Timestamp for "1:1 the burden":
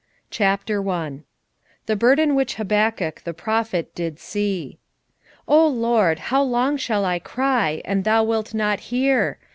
0.83-2.33